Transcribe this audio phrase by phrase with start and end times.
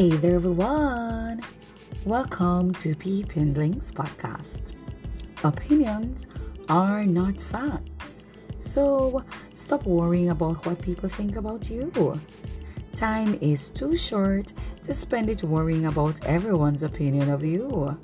[0.00, 1.42] Hey there, everyone.
[2.06, 4.72] Welcome to Peepindling's podcast.
[5.44, 6.26] Opinions
[6.70, 8.24] are not facts.
[8.56, 12.18] So stop worrying about what people think about you.
[12.96, 14.54] Time is too short
[14.84, 17.98] to spend it worrying about everyone's opinion of you.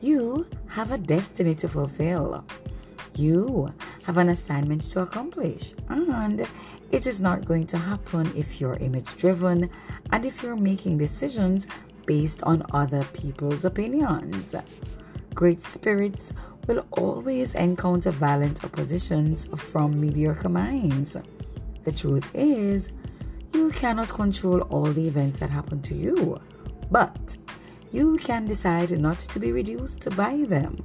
[0.00, 2.44] You have a destiny to fulfill.
[3.16, 3.74] You
[4.06, 6.46] have an assignment to accomplish, and
[6.92, 9.70] it is not going to happen if you're image driven
[10.12, 11.66] and if you're making decisions
[12.06, 14.54] based on other people's opinions.
[15.34, 16.32] Great spirits
[16.66, 21.16] will always encounter violent oppositions from mediocre minds.
[21.84, 22.88] The truth is,
[23.52, 26.40] you cannot control all the events that happen to you,
[26.90, 27.36] but
[27.92, 30.82] you can decide not to be reduced by them.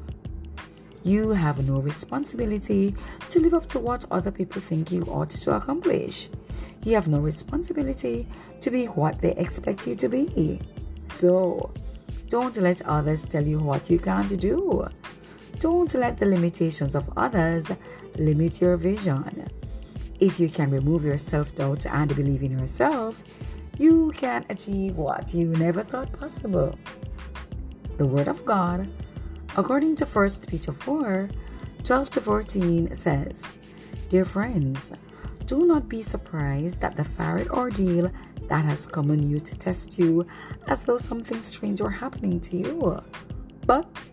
[1.03, 2.95] You have no responsibility
[3.29, 6.29] to live up to what other people think you ought to accomplish.
[6.83, 8.27] You have no responsibility
[8.61, 10.59] to be what they expect you to be.
[11.05, 11.71] So,
[12.27, 14.87] don't let others tell you what you can't do.
[15.59, 17.69] Don't let the limitations of others
[18.17, 19.47] limit your vision.
[20.19, 23.23] If you can remove your self doubt and believe in yourself,
[23.77, 26.77] you can achieve what you never thought possible.
[27.97, 28.89] The Word of God
[29.59, 31.29] According to 1 Peter 4
[31.83, 33.43] 12 to 14 says,
[34.07, 34.93] Dear friends,
[35.47, 38.09] do not be surprised at the fiery ordeal
[38.47, 40.25] that has come on you to test you
[40.67, 43.03] as though something strange were happening to you.
[43.65, 44.05] But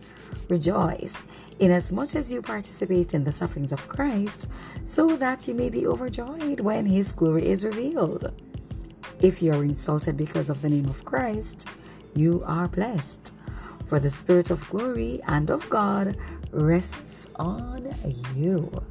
[0.48, 1.22] rejoice
[1.60, 4.48] inasmuch as you participate in the sufferings of Christ,
[4.84, 8.32] so that you may be overjoyed when his glory is revealed.
[9.20, 11.68] If you are insulted because of the name of Christ,
[12.16, 13.35] you are blessed
[13.86, 16.16] for the Spirit of glory and of God
[16.50, 17.94] rests on
[18.34, 18.84] you.